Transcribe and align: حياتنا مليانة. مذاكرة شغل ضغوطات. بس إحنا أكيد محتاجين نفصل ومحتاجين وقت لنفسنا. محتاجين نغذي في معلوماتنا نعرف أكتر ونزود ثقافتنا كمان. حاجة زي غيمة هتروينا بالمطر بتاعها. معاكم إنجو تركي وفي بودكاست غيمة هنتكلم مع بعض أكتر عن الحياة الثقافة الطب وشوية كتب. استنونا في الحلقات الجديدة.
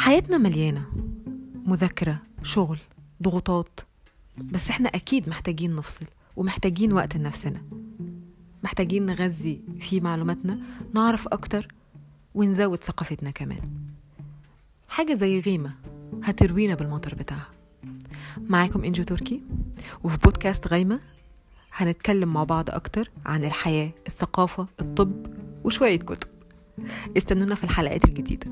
حياتنا 0.00 0.38
مليانة. 0.38 0.84
مذاكرة 1.66 2.18
شغل 2.42 2.78
ضغوطات. 3.22 3.80
بس 4.38 4.70
إحنا 4.70 4.88
أكيد 4.88 5.28
محتاجين 5.28 5.76
نفصل 5.76 6.06
ومحتاجين 6.36 6.92
وقت 6.92 7.16
لنفسنا. 7.16 7.62
محتاجين 8.64 9.06
نغذي 9.06 9.60
في 9.80 10.00
معلوماتنا 10.00 10.58
نعرف 10.94 11.28
أكتر 11.28 11.74
ونزود 12.34 12.84
ثقافتنا 12.84 13.30
كمان. 13.30 13.60
حاجة 14.88 15.14
زي 15.14 15.40
غيمة 15.40 15.74
هتروينا 16.24 16.74
بالمطر 16.74 17.14
بتاعها. 17.14 17.50
معاكم 18.48 18.84
إنجو 18.84 19.02
تركي 19.02 19.42
وفي 20.04 20.18
بودكاست 20.18 20.66
غيمة 20.68 21.00
هنتكلم 21.72 22.32
مع 22.32 22.44
بعض 22.44 22.70
أكتر 22.70 23.10
عن 23.26 23.44
الحياة 23.44 23.90
الثقافة 24.06 24.66
الطب 24.80 25.26
وشوية 25.64 25.98
كتب. 25.98 26.28
استنونا 27.16 27.54
في 27.54 27.64
الحلقات 27.64 28.04
الجديدة. 28.04 28.50